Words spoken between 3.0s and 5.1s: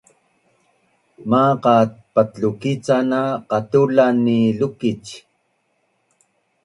na qatulan ni lukic